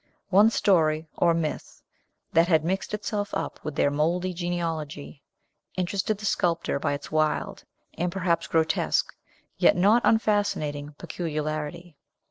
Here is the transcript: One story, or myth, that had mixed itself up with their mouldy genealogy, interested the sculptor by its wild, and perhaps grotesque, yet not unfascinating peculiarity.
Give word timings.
One 0.29 0.49
story, 0.49 1.07
or 1.15 1.35
myth, 1.35 1.83
that 2.33 2.47
had 2.47 2.65
mixed 2.65 2.95
itself 2.95 3.35
up 3.35 3.59
with 3.63 3.75
their 3.75 3.91
mouldy 3.91 4.33
genealogy, 4.33 5.21
interested 5.77 6.17
the 6.17 6.25
sculptor 6.25 6.79
by 6.79 6.93
its 6.93 7.11
wild, 7.11 7.63
and 7.99 8.11
perhaps 8.11 8.47
grotesque, 8.47 9.13
yet 9.59 9.75
not 9.75 10.01
unfascinating 10.03 10.95
peculiarity. 10.97 11.97